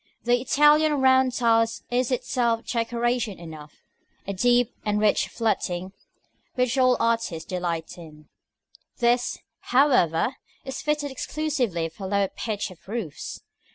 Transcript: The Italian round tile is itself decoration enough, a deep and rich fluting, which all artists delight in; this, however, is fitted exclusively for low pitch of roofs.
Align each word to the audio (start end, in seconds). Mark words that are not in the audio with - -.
The 0.23 0.41
Italian 0.41 0.93
round 0.99 1.31
tile 1.33 1.67
is 1.91 2.11
itself 2.11 2.65
decoration 2.65 3.37
enough, 3.37 3.83
a 4.25 4.33
deep 4.33 4.73
and 4.83 4.99
rich 4.99 5.27
fluting, 5.27 5.93
which 6.55 6.75
all 6.75 6.97
artists 6.99 7.47
delight 7.47 7.99
in; 7.99 8.27
this, 8.97 9.37
however, 9.59 10.37
is 10.65 10.81
fitted 10.81 11.11
exclusively 11.11 11.87
for 11.87 12.07
low 12.07 12.27
pitch 12.35 12.71
of 12.71 12.87
roofs. 12.87 13.43